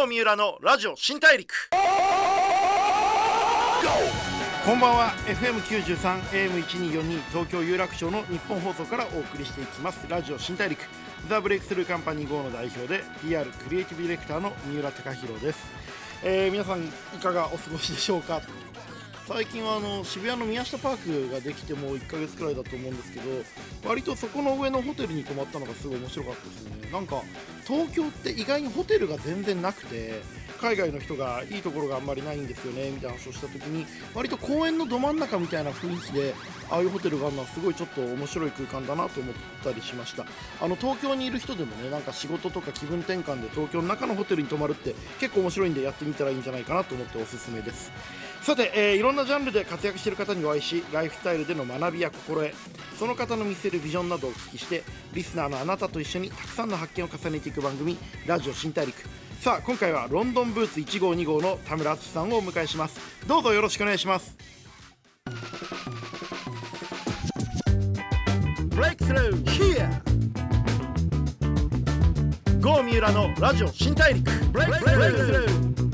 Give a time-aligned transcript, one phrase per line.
[0.00, 1.68] 郷三浦のラジオ新大陸。
[4.64, 5.10] こんばんは。
[5.26, 6.22] FM93
[6.62, 10.06] AM1242 東京有楽町の日本放送からお送りしていきます。
[10.08, 10.80] ラジオ新大陸。
[11.28, 15.58] ザ・ブレイクスルーカンパニー GO の代表で PR クリエイティブディレクターの三浦貴大です、
[16.22, 16.88] えー皆さんい
[17.22, 18.40] かがお過ごしでしょうか？
[19.32, 23.24] 最近はあの渋谷の宮下パークができてもう1ヶ月くらいだと思うんですけど
[23.88, 26.90] 割とそこの上のホテルに泊まったのがすごい面白かったですね。
[26.90, 27.22] なんか
[27.64, 30.20] 東京って意外にホテルが全然なくて
[30.60, 36.34] 海外の人がいいところがあんまりないんですよねみたいな話をした時に割と公園のど真ん中みたいな雰囲気で
[36.68, 40.26] ああいうホテルがあるのはすごいちょっと面白い空間だなと思ったりしました。
[40.60, 47.92] あの東京にいる人でもねなんか仕事とか気分転換で東京の中のホテルに泊まるって結構面白いんでやってみたらいいんじゃないかなと思っておすすめです。
[48.42, 52.54] さて、えーいろんなジャンルで活躍している方にお会いしライフスタイルでの学びや心得
[52.98, 58.96] その方の見せるビジョンなどをお聞きしてリスナーのあなたと一緒にたくさんの発見を重ねていく番組「ラジオ新大陸」
[59.40, 63.00] さあ今回はロンドンブーツ1号2号の田村淳さんをお迎えします。
[63.26, 64.36] どうぞよろしくお願いします。
[68.68, 69.88] ブレイクスルー Here.
[72.60, 74.30] 郷三浦のラジオ新大陸。
[74.52, 75.89] ブレイクスルー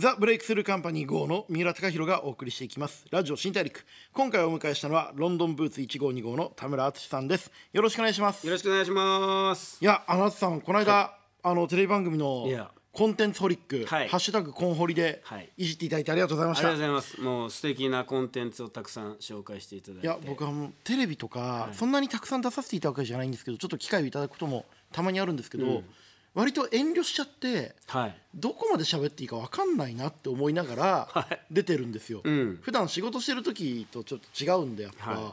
[0.00, 3.04] ザ・ブレイクスルーカンパニー GO の三浦貴大がお送りしていきます。
[3.10, 3.84] ラジオ新大陸。
[4.14, 7.52] 今回お迎えしたのはロンドンブーツ1号2号の田村淳さんです。
[7.74, 8.46] よろしくお願いします。
[8.46, 9.76] よろしくお願いします。
[9.78, 12.46] いやあの淳さんこの間、あのテレビ番組の
[12.92, 14.08] コンテンツホリック、はい。
[14.08, 15.50] ハッシュタグコンホリではい。
[15.58, 17.20] いじっていただいてありがとうございまありした、がとうございます。
[17.20, 20.06] もう素敵なコンテンツをたくさん紹介していただいて。
[20.06, 25.82] いや僕はもうテレビとか、そんなにたくさん出させていただくわけじゃないんですけどちょっと機会をいただくこともたまにあるんですけど、
[26.34, 28.14] 割と遠慮しちゃってはい。
[28.34, 32.58] どこまで喋っていいか分かんないなって思いながら出てるんですよ、ん。
[32.62, 35.32] 普段仕事してる時とちょっと違うんでやっぱ、はい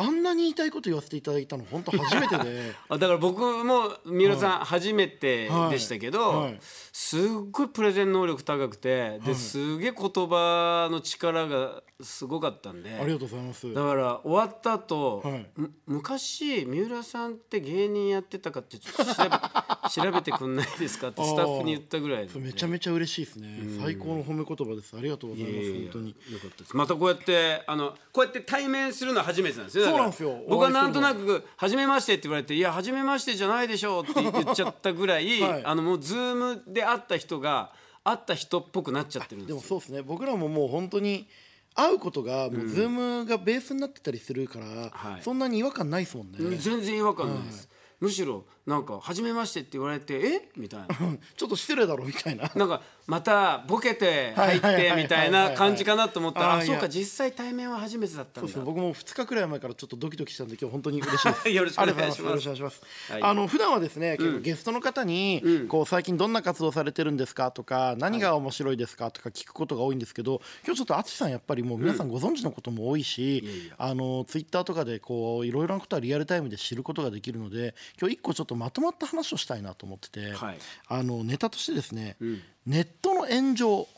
[0.00, 2.72] あんなに言いたいこと言わせていただいたの本当初めてで。
[2.88, 6.44] あだから僕も三浦さん初めてでしたけど、はい。
[6.44, 6.60] はい
[7.00, 7.20] すっ
[7.52, 12.90] ごいプレゼン能力高くて、ですげえ言葉の力がすごかったんで。
[12.90, 13.72] ありがとうございます。
[13.72, 15.22] だから終わった後、
[15.86, 19.30] 昔三浦さんって芸人やってたかってちょっと調べ
[19.88, 23.60] 調べてくんないですかってスタッフに言ったぐらいめちゃめちゃ嬉しいですね。
[23.80, 24.96] 最高の褒め言葉です。
[24.96, 30.44] ありがとうございます本当によかったですまたこうやってあのこうやって対面するのは初めてなんですよだからそうなんですよ。
[30.48, 35.64] 僕はなんとなく「初めまして」って言われて「いや初めましてじゃないでしょ」って言っちゃったぐらい、はい。
[35.64, 37.72] あのもうズームで会った人が
[38.04, 40.02] 会った人っぽくなっちゃってるんでもですよそうですね。
[40.02, 41.28] 僕らももう本当に
[41.74, 45.22] 会うことがもう Zoom がベースになってたりするから、はい。
[45.22, 47.68] そんなに違和感ないですもんね、全然違和感ないです、
[48.00, 50.48] むしろなんか「初めまして」って言われて「え？
[50.56, 50.86] みたいな。
[51.36, 52.50] ちょっと失礼だろみたいな。
[52.54, 58.60] なんかまたボケて入ってみたいな感じかなと思ったらそうか実際対面は初めてだったんだ。
[58.60, 61.48] 僕も2日くらい前からちょっとドキドキしたんで今日本当に嬉しいです。
[61.50, 62.04] よろしくお願いします。
[62.04, 63.22] ありがとうござよろしくお願いします、はい。
[63.22, 80.58] あの普段はですね結構ゲストの方に、こう最近どんな活動されてるんですかとか何が面白いですかとか聞くことが多いんですけど今日ちょっと淳さんやっぱりもう皆さんご存知のことも多いし、あのツイッターとかでこういろいろなことはリアルタイムで知ることができるので今日一個ちょっとまとまった話をしたいなと思ってて、はい。
[80.88, 82.16] あのネタとしてですね、
[82.66, 83.88] ネットの炎上、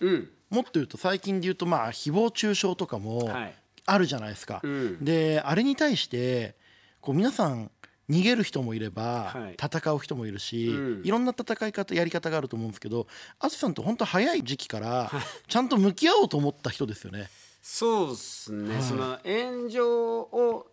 [0.51, 3.55] もっと言うと最近で言うとまあ誹謗中傷とかもはい。
[3.87, 4.61] あるじゃないですか。
[4.65, 5.05] ん。
[5.05, 6.55] であれに対して
[7.01, 7.71] こう皆さん
[8.09, 9.57] 逃げる人もいれば、はい。
[9.61, 11.03] 戦う人もいるし、うん。
[11.05, 13.07] いろんな戦い方やり方があると思うんですけど
[13.39, 15.11] 淳さんって本当早い時期から
[15.49, 17.29] ちゃんと向き合おうと思った人ですよね。
[17.63, 18.83] そうですね、はい。
[18.83, 20.70] その炎上を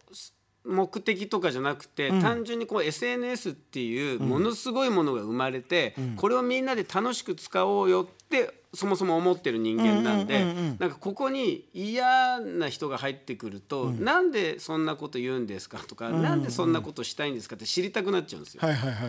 [0.67, 10.44] 目的とかじゃなくて、単純にこう SNS っていうものすごいものが生まれて、これをみんなで楽しく使おうよってそもそも思ってる人間なんで、
[10.77, 18.61] なんかここに嫌な人が入ってくると、なんでそんなこと言うんですかとか、なんでそんなことしたいんですかって知りたくなっちゃうんですよ。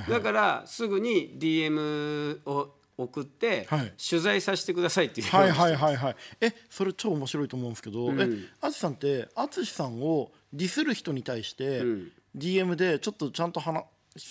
[0.09, 3.93] だからすぐに DM を送って、はい。
[3.97, 5.29] 取材させてくださいっていう。
[5.29, 6.17] はいはいはいはい。
[6.41, 8.15] えそれ超面白いと思うんですけど、え
[8.61, 11.83] 淳さんって淳さんをディスる人に対して、
[12.37, 13.85] DM でちょっとちゃんと話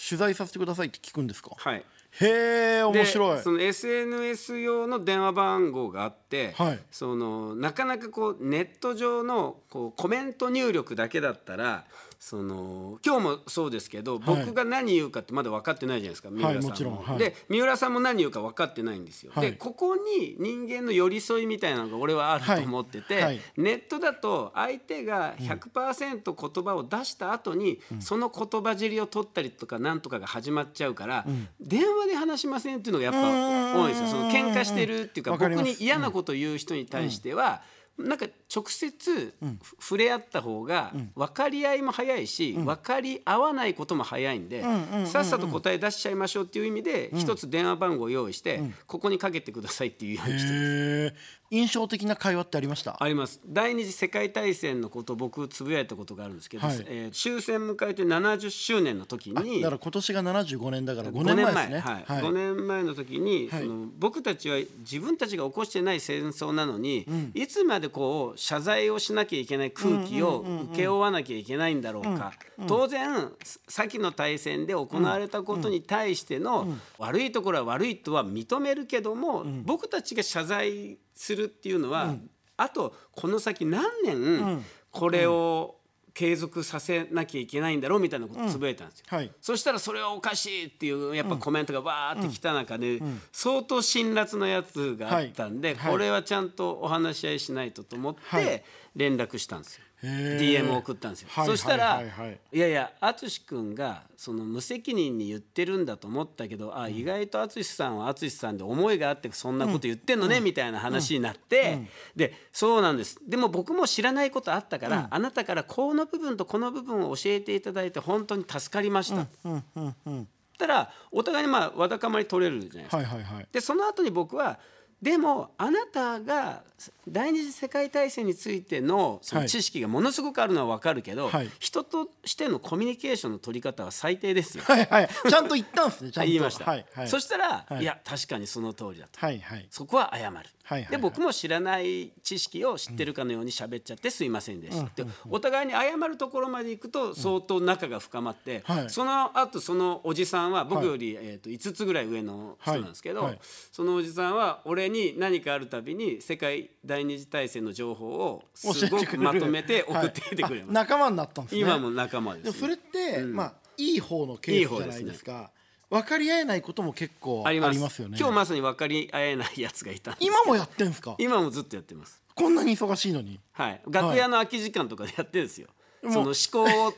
[0.10, 1.52] 取材させてくださいって聞くんですか？
[1.58, 1.84] はい
[2.20, 3.36] へえ面白い。
[3.38, 3.44] で。
[3.44, 6.80] その SNS 用の電話番号があって、はい。
[6.92, 11.86] そのなかなかこうネット上のこうコメント入力だけだったら
[12.20, 17.04] その今日もそうですけど、僕が何言うかってまだ分かってないじゃないですか三浦さんも。
[17.04, 17.18] はい。
[17.20, 19.32] で三浦さんも何言うか分かってないんですよ。
[19.36, 19.52] はい。
[19.52, 23.24] でここに人間の寄り添いみたいなのが俺はあると思ってて、はい。
[23.24, 23.40] はい。
[23.58, 31.26] ネットだと相手が100%言葉を出した後に、その言葉尻を取ったりとかなんとかが始まっちゃうから、
[31.60, 34.08] 電話で話しませんっていうのがやっぱ多いんですよ。
[34.08, 37.62] その喧嘩してるっていうか僕に嫌なこと言う人に対しては、
[37.98, 44.64] なんか直接ふ触れ合った方が分かり合いも早いし、分かり合わないことも早いんで、
[45.06, 50.54] さっさと答え出しちゃいましょうっていう意味で一つ電話番号を用意して、ここにかけてくださいっていうようにして。
[50.54, 53.02] るへえ印象的な会話ってありました？
[53.02, 53.40] あります。
[53.48, 56.84] 第二次世界大戦のことを僕つぶやいたことがあるんですけど、はい。
[56.86, 61.80] えー終戦迎えて70周年の時にだから今年が75年だから5 5年年前前ですね。
[61.80, 62.04] はい。
[62.06, 62.24] はい。
[62.24, 63.62] 5年前の時に、はい。
[63.64, 72.34] その僕たちは自分たちが起こしてない戦争なのに、いつまでこう謝罪をしなきゃいけない空気を請け負わなきゃいけないんだろうか、
[72.68, 73.32] 当然
[73.68, 76.68] 先の大戦で行われたことに対しての
[76.98, 82.16] 悪いところは悪いとは認めるけども、僕たちが謝罪するっていうのは、
[82.58, 85.77] あとこの先何年これを
[86.18, 89.06] 継続させなきゃいけないんだろうみたいなことをつぶやいたんですよ。
[89.10, 89.32] はい。
[89.40, 93.00] そしたらそれはおかしいっていうやっぱコメントがわーってきた中で
[93.32, 98.46] 相当辛辣なやつがあったんでこれはちゃんとお話し合いしないとと思っはい。
[98.46, 98.64] て
[98.98, 99.84] 連絡したんですよ。
[100.04, 101.30] DM を送ったんですよ。
[101.32, 102.10] はいそしたらはい。
[102.10, 113.20] はいはいいやいや淳君がその無責任に言ってるんだと思ったけどあ意外と淳さんは淳さんで思いがあってそんなこと言ってんのねみたいな話になってでそうなんです。
[113.28, 119.28] でも僕も知らないことあったからあなたからこの部分とこの部分を教えていただいて本当に助かりました。
[119.46, 119.64] うん。
[119.76, 119.96] うん。
[120.06, 120.28] うん。
[120.58, 122.98] たらお互いにまあわだかまり取れるじゃないですか。
[122.98, 123.48] はいはいはい。
[123.52, 124.60] でその後に僕は
[125.02, 126.64] でもあなたが
[127.08, 129.50] 第二次世界大戦についてのそのはい。
[129.50, 131.50] 知識がものすごくあるのは分かるけど、はい。
[131.60, 134.64] 人としてのコミュニケーションの取り方は最低ですよ。
[134.66, 135.10] はいはい。
[135.30, 136.28] ちゃんと言ったんですねちゃんと。
[136.32, 137.08] 言いました、はいはい。
[137.08, 137.84] そしたら、はい。
[137.84, 139.68] い、や確かにその通りだと、はいはい。
[139.70, 140.92] そこは謝る、はいはいはい。
[140.92, 148.90] で僕も知らない知識を知ってるかのように喋っちゃってすいませんでした、でお互いに謝るところまで行くと相当仲が深まって、はい。
[148.90, 153.30] その後そのおじさんは僕より、えー、と5つぐらい上の人なんですけど、はい。
[153.32, 153.40] はい。
[153.72, 161.62] そのおじさんは俺に何かあるたびに世界第二次大戦の情報をすごくまとめて送ってきてくれます、仲間になったんですね。
[161.62, 165.52] 今も仲間です、でもそれって、まあいい方のケースじゃないですか
[165.90, 168.02] 分かり合えないことも結構あります。
[168.02, 168.18] よね。
[168.20, 171.16] 今日まさに分かり合えないやつがいた今もやってんすか？
[171.18, 172.22] 今もずっとやってます。
[172.36, 173.40] こんなに忙しいのに？
[173.54, 173.82] はい。
[173.88, 175.68] 楽屋の空き時間とかでやってるんですよ、
[176.04, 176.94] もうその思考を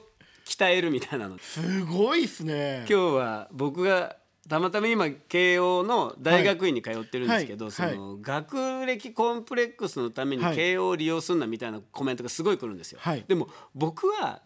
[0.46, 1.38] 鍛えるみたいなの。
[1.38, 2.86] すごいっすね。
[2.90, 4.18] 今日は僕が
[4.50, 7.72] たまたま今慶応の大学院に通ってるんですけど、はい。
[7.72, 10.56] その学歴コンプレックスのためにはい。
[10.56, 13.24] 慶応を利用するなみたいなコメントがすごい来るんですよ、はい。
[13.28, 14.42] でも僕は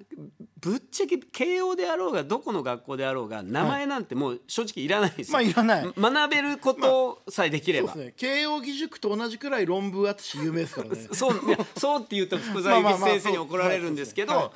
[0.59, 5.93] ぶっちゃけ慶応であろうがどこの学校であろうが名前なんてもう正直いらないんですよ、まあいらない。
[5.97, 8.13] 学べることさえできれば、そうですね。
[8.17, 11.07] 慶応義塾と同じくらい論文淳有名ですからね。
[11.11, 11.35] そう
[11.77, 14.53] そうって言うと福まあまあまあ沢諭吉先生に怒られるんですけど、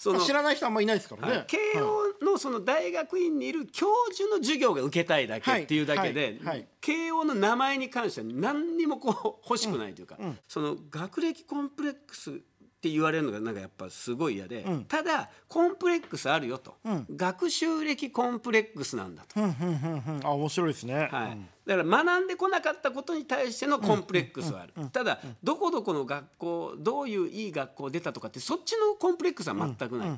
[0.00, 1.46] その知らない人あんまいないですからね、はい。
[1.46, 6.56] 慶応のその大学院にいる教授の授業が受けたいだけっていうだけで、はい。
[6.56, 6.68] はい。
[6.80, 10.16] 慶応の名前に関しては何にもこう欲しくないというか、
[10.48, 12.40] その学歴コンプレックス
[12.80, 16.76] って言われるのがなんかやっぱすごい嫌で、ただコンプレックスあるよと、
[17.14, 19.38] 学習歴コンプレックスなんだと。
[19.38, 20.26] うんうんうんうん。
[20.26, 30.10] あ面白いですね、はい、だから学んでこなかったことに対してのコンプレックスはある、ただどこどこの学校どういういい学校出たとかってそっちのコンプレックスは全くない、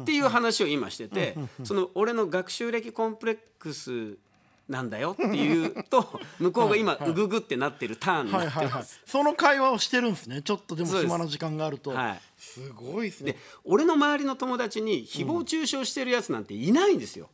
[0.00, 4.16] っていう話を今してて、その俺の学習歴コンプレックス
[4.68, 8.56] なんだよっていうと 向こうが今うぐぐってなってるターンになってます。
[8.56, 10.42] はいはいはいその会話をしてるんですね。
[10.42, 12.20] ちょっとでも暇な時間があると、はい。
[12.36, 13.32] すごいですね。
[13.32, 17.30] で俺の周りの友達に誹謗中傷してるやつなんていないんですよ。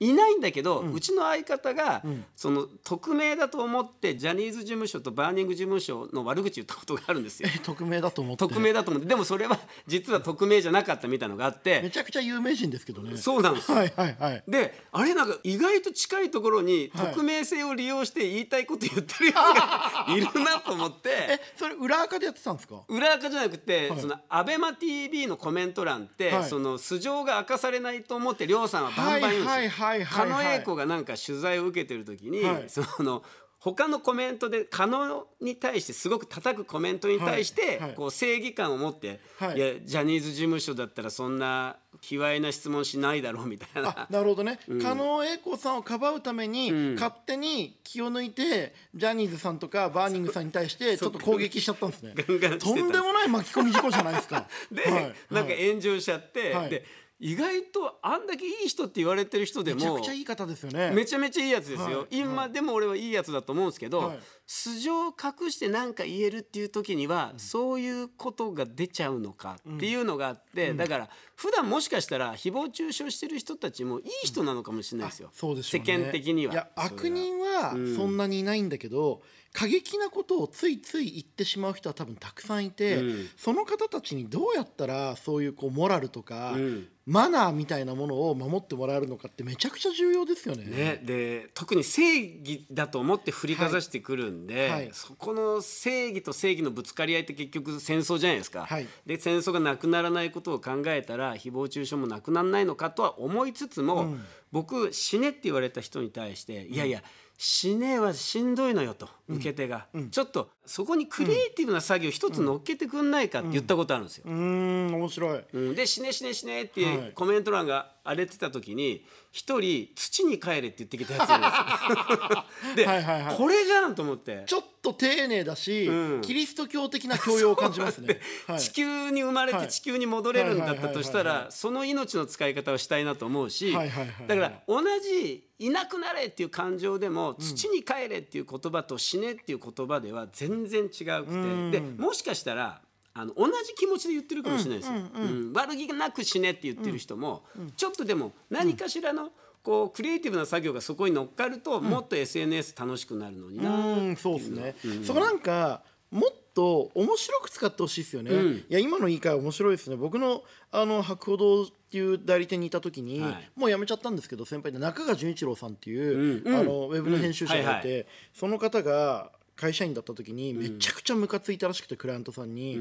[0.00, 2.02] いないんだけど、うちの相方が、
[2.36, 7.48] その匿名だと思ってジャニーズ事務所とバーニング事務所の悪口言ったことがあるんですよ。
[7.54, 8.46] え匿名だと思って？
[8.46, 9.08] 匿名だと思って。
[9.08, 13.16] でもそれは実は匿名じゃなかったみたいのがあっめてちゃくちゃ有名人ですけどね。
[13.16, 13.78] そうなんですよ。
[13.78, 14.44] はいはいはい。
[14.48, 17.06] であれなんか意外と近いところにはい。
[17.14, 21.08] 匿名性を利用して言いたいこと言ってるやつが いるなと思って。
[21.10, 21.40] え。
[21.56, 22.82] それ裏垢でやってたんですか？
[22.88, 24.00] 裏垢じゃなくて、はい。
[24.00, 26.48] そのアベマ t v のコメント欄って、はい。
[26.48, 29.50] その素性が明かされないと思って亮さんはバンバン言うんですよ。
[29.50, 30.30] はいはいはいはい。
[30.30, 32.64] はい狩野英孝がなんか取材を受けてる時に、はい。
[32.68, 33.22] その
[33.58, 37.78] 他のコメントで狩野に対してすごく叩くコメントに対して、はい。
[37.78, 37.94] はい。
[37.94, 39.56] こう正義感を持って、はい。
[39.56, 44.06] い、やジャニーズ事務所だったらそんな卑猥な質問しないだろうみたいあな。
[44.10, 46.94] なるほどね、加納英子さんをかばうために、ん。
[46.94, 52.14] 勝手に気を抜いてジャニーズさんとかバーニングさんに対してちょっと攻撃しちゃったんですね。
[52.14, 54.48] とんでもない巻き込み事故じゃないですか。
[54.72, 55.14] で、はい。
[55.30, 56.70] なんかはい炎上しちゃって、はい。
[56.70, 56.84] で
[57.24, 60.90] 意外とあんだけいい人って言われてる人でもめちゃくちゃいい方ですよね。
[60.90, 62.18] めちゃめちゃいいやつですよ、はい。
[62.18, 64.18] 今でも俺はいいやつだと思うんですけど、はい。
[64.44, 75.86] 素性を隠して何か言えるっていう時には、そういうことが出ちゃうのかっていうのがあって、だから普段もしかしたら誹謗中傷してる人たちもいい人なのかもしれないですよ、そうでしょうね。
[75.86, 76.68] 世間的には。
[76.74, 79.22] 悪人はそんなにいないんだけど、
[79.52, 83.28] 過激なことをついつい言ってしまう人は多分たくさんいて、うん。
[83.36, 86.88] その方たちにどうやったらそういうこうモラルとか、うん。
[87.04, 90.64] マナーみたいなものを守ってもらえるのかってめちゃくちゃ重要ですよね。
[90.64, 94.70] ね、で特に正義だと思って振りかざしてくるんで、はい。
[94.70, 94.90] はい。
[94.92, 98.86] そこの正義と正義のぶつかり合いって結局戦争じゃないですか、はい。
[99.04, 104.14] で戦争がなくならないことを考えたら誹謗中傷もなくならないのかとは思いつつも、
[104.50, 107.02] 僕死ねって言われた人に対して、いやいや
[107.36, 114.24] 死ねはしんどいのよと受け手が、ちょっとそこにクリエイティブな作業一つ乗っけてくんないかって言ったことあるんですよ。
[114.26, 114.94] うーん。
[114.94, 115.44] 面白い。
[115.52, 117.12] うん、で「死ね死ね死ね」ってはい。
[117.14, 122.76] コメント欄が荒れてた時に一人「土に帰れ」って言ってきたやついるんですよ。
[122.76, 123.36] で、 はいはいはい。
[123.36, 124.44] これじゃんと思って。
[124.46, 126.20] ちょっと丁寧だし、うん。
[126.22, 128.20] キリスト教的な教養を感じますね。
[128.46, 128.60] はい。
[128.60, 129.66] 地球に生まれはい。
[129.66, 134.26] て地球に戻れるんだったとしたらその命の使い方をしたいなと思うしはいはいはいはい。
[134.28, 141.70] だから同じ「いなくなれ」っていう感情でも「土に帰れ」っていう言葉と「死ね」っていう言葉では全然違うくて。
[141.70, 142.82] でもしかしたら
[143.14, 144.98] あの同じ気持ちで言ってるかもしれないですよ。
[145.14, 147.44] うん悪気なく死ねって言ってる人も
[147.76, 149.30] ちょっとでも何かしらの
[149.62, 153.70] こうクリエイティブな作業がそこに乗っかるともっと SNS 楽しくなるのにな。
[153.70, 154.74] うんそうですね、
[155.04, 155.82] そこなんか
[156.12, 159.96] もっと面白く使ってほしいですよね、いや今の言い換え面白いですね。
[159.96, 163.50] 僕のあの博報堂っていう代理店にいた時に、はい。
[163.56, 168.06] もう辞めちゃったんですけど先輩で中川純一郎さんっていう、あのウェブの編集者がいて、うんはい。
[168.34, 172.78] その方が会社員だった時にめちゃくちゃムカついたらしくてクライアントさんに。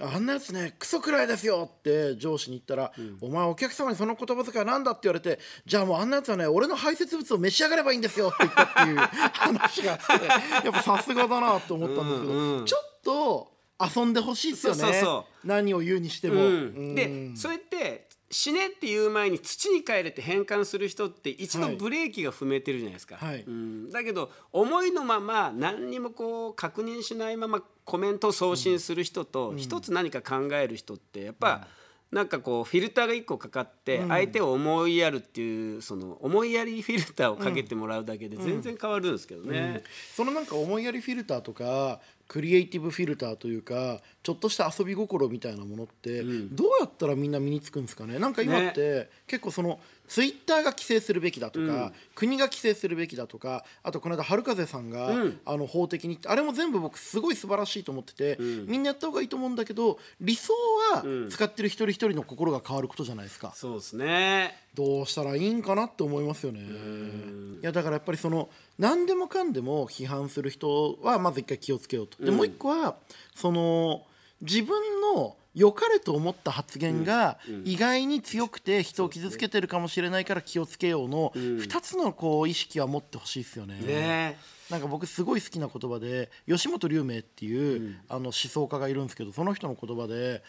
[0.00, 10.26] あんなやつねクソくらいですよって上司に言ったら、お前お客様にその言葉遣いなんだって言われてじゃあもうあんなやつはね俺の排泄物を召し上がればいいんですよって言ったっていう話があって
[10.66, 15.02] やっぱさすがだなと思ったんですけど、ちょっと遊んでほしいですよね。
[15.44, 16.34] 何を言うにしても。
[16.34, 16.50] うん。
[16.50, 16.54] う
[16.92, 16.94] ん。
[16.94, 21.76] でそれって死ねっていう前に土に帰れって変換する人って一度はい。
[21.76, 23.42] ブレーキが踏めてるじゃないですか、はい。
[23.42, 31.66] うん、だけど思いのまま何にもこう確認しないままコメントを送信する人と一つ何か考える人ってやっぱ、
[32.12, 39.82] なんかこうフィルターが1個かかって相手を思いやるっていうその思いやりフィルターをかけてもらうだけで全然変わるんですけどね。
[40.14, 42.00] そのなんか思いやりフィルターとか
[42.32, 48.18] クリエイティブフィルターというかちょっとした遊び心みたいなものってどうやったらみんな身につくんですかね？
[48.18, 49.78] なんか今って結構その
[50.12, 55.10] ツイッターが規制するべきだとか、国が規制するべきだとかあとこの間春風さんが、
[55.46, 60.52] あの法的にあれも全部僕すごい素晴らしいと思ってて、みんなやった方がいいと思うんだけど理想
[60.92, 63.54] は使ってる一人一人の心が変わることじゃないですか。
[63.56, 64.54] そうですね。
[64.74, 66.60] どうしたらいいんかなって思いますよね。
[66.60, 72.22] いやだからやっぱりその何でもかんでも批判する人はまず一回気をつけようと。
[72.22, 72.96] でもう一個は
[73.34, 74.02] その
[74.42, 74.76] 自分
[75.14, 83.78] の良かれと思った発言が意外に強くて人を傷つけてるかもしれないから気をつけようの2つのこう意識は持ってほしいですよね。
[83.80, 84.38] ね。
[84.70, 90.42] なんか僕すごい好きな言葉で吉本龍明っていう、あの思想家がいるんですけどその人の言葉で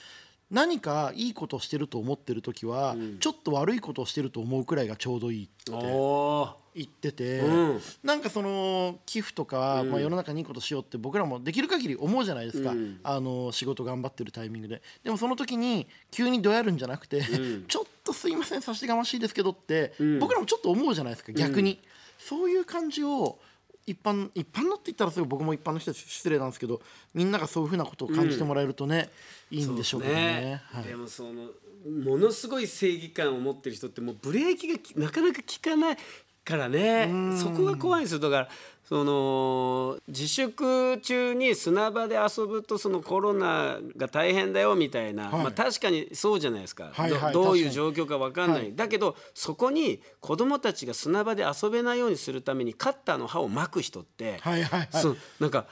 [0.53, 5.71] 何かいいことをしてると思ってる時は、ちょっと悪いことをしてると思うくらいがちょうどいいって
[6.75, 7.81] 言ってて、うん。
[8.03, 14.83] なんかその寄付とか、まあ、世の中にいいことしようって僕らもできる限り思うじゃないですか、あの仕事頑張ってるタイミングで。
[15.03, 17.23] でもその時に急にどやるんじゃなくて、
[17.67, 21.79] ちょっとすいません差し出がましいですけどって、僕らもちょっと思うじゃないですか逆に、
[22.19, 23.39] そういう感じを
[23.85, 26.81] 一般一般のって言ったらすごい僕も一般の人は失礼なんですけど
[27.13, 29.09] みんながそういうふうなことを感じてもらえるとね、
[29.51, 30.61] いいんでしょうけどね。
[30.65, 30.83] はい。
[30.85, 31.49] でもその
[31.85, 35.97] ものすごい正義感を持ってる人ってもうブレーキがきなかなか効かない
[36.43, 37.09] からね。
[37.41, 38.19] そこが怖いんですよ。
[38.19, 38.49] だから
[38.83, 45.43] その自粛中に砂場で遊ぶとそのコロナが大変だよみたいな、はい。
[45.43, 47.33] まあ、確かにそうじゃないですか、はいはい。
[47.33, 48.75] どどういう状況か分かんない、はい。
[48.75, 54.87] だけどそこに子供たちが砂場で遊べないようにするためにカッターの刃を巻く人って、はいはいはい。
[54.91, 55.65] そうなんか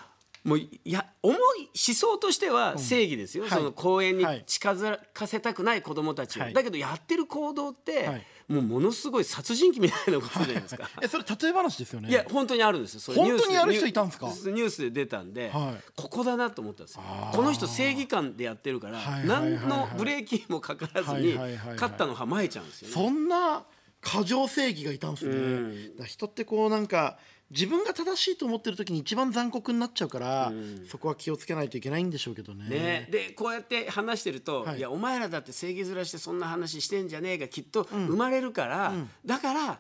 [0.44, 3.52] もういや思い思想としては正義ですよ、はい。
[3.52, 4.44] その公園にはい。
[4.48, 6.54] 近づかせたくない子どもたちを、はい。
[6.54, 10.90] だけどやってる行動って、はいもうものすごい殺人鬼みたいなことじゃないですか。
[11.02, 12.10] えそれ例え話ですよね。
[12.10, 12.96] いや本当にあるんです。
[12.96, 13.00] よ。
[13.00, 14.28] それ本当にニュースやる人いたんですか？
[14.28, 15.84] ニュースで出たんで、はい。
[15.96, 17.02] ここだなと思ったんですよ。
[17.34, 21.78] この人正義感でやってるから、何のブレーキもかからずに、はいはいはいはい。
[21.78, 22.94] カッターの刃巻いちゃうんですよね。
[22.94, 23.64] そんな
[24.02, 25.90] 過剰正義がいたんですね、ん。
[25.92, 27.18] だから人ってこうなんか
[27.52, 30.52] 自分が正しいと思ってる時に一番残酷になっちゃうから、
[30.90, 32.70] そこは気をつけないといけないんでしょうけどね。
[32.70, 34.78] ね、でこうやって話してると、はい。
[34.78, 38.94] い、やお前らだって正義面してそんな話してんじゃねえがきっと生まれるから、
[39.26, 39.80] だから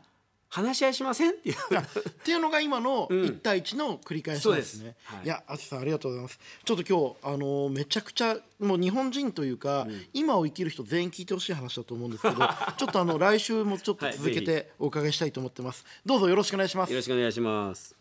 [0.52, 1.32] 話し合いしません？
[1.32, 4.88] っていうっていうのが今の一対一の繰り返しですね。
[4.88, 6.40] うん、すはい、いや淳さんありがとうございます。
[6.66, 12.36] ちょっと今日あのめちゃくちゃもう日本人というか、うん、今を生きる人全員聞いてほしい話だと思うんですけど
[12.78, 15.86] ちょっとあの来週もちょっと続けてお伺いしたいと思ってます。
[15.86, 16.92] はい、どうぞよろしくお願いします。
[16.92, 17.96] よろしくお願いします。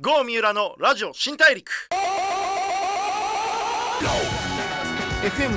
[0.00, 1.70] ゴー三浦のラジオ新大陸。
[5.24, 5.48] FM93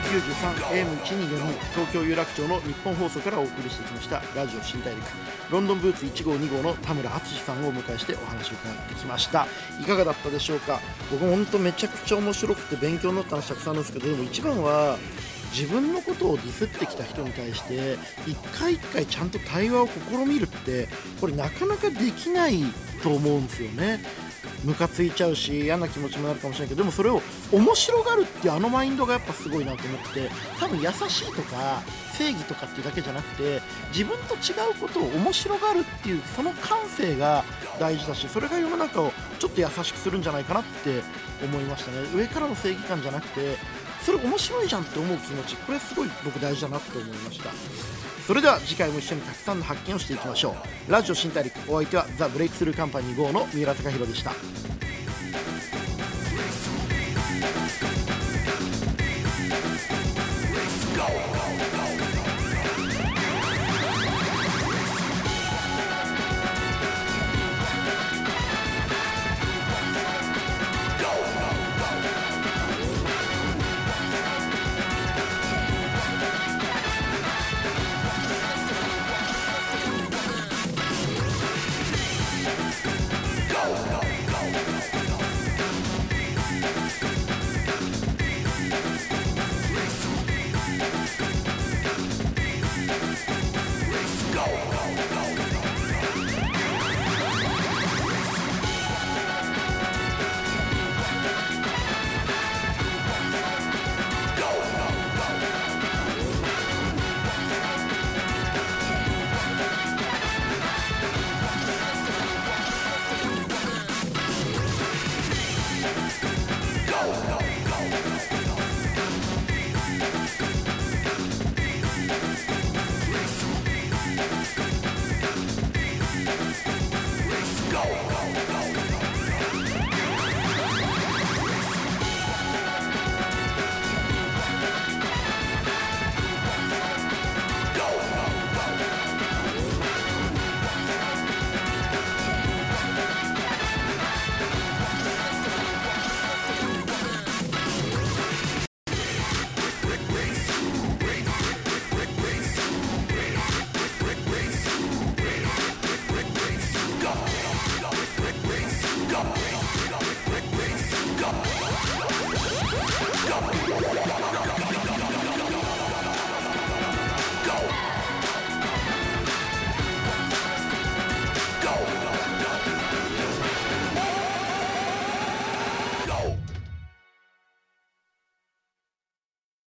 [0.63, 5.03] AM1242 東京有楽町の日本放送からお送りしてきましたラジオ新大陸
[5.51, 9.45] ロンドンブーツ1号2号の田村敦さんをお迎えしてお話を伺ってきました。
[9.81, 10.79] いかがだったでしょうか？
[11.12, 13.88] 僕も本当めちゃくちゃ面白くて勉強になった話たくさんあるんで。
[13.88, 14.97] すけどでも一番は
[15.51, 20.88] 自分のことをディスってきた人に対して一回一回ちゃんと対話を試みるって
[21.19, 22.63] これなかなかできない
[23.03, 24.00] と思うんですよね。
[24.63, 27.21] ムカついちゃうし嫌な気持ちもなるかもしれないけどでもそれを
[27.51, 31.81] 面白がるっていうあのマインドがやっぱすごいなと思って多分優しいとか
[32.17, 37.43] 正義とかっていうだけじゃなくて自分と違うことを面白がるっていうその感性が
[37.79, 41.03] 大事だしそれが世の中をちょっと優しくするんじゃないかなって
[41.43, 41.97] 思いましたね。
[42.15, 43.57] 上からの正義感じゃなくて
[44.07, 45.57] それ面白いじゃんって思う気持ち。
[45.57, 47.49] これすごい僕大事だなって思いました。
[48.25, 50.55] それでは次回も一緒にたくさんの発見をしていきましょ
[50.87, 50.91] う。
[50.91, 54.31] ラジオ新大陸お相手はザ・ブレイクスルーカンパニー GO の三浦貴大でした。